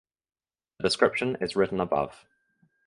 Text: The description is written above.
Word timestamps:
The 0.79 0.83
description 0.87 1.37
is 1.41 1.55
written 1.55 1.79
above. 1.79 2.25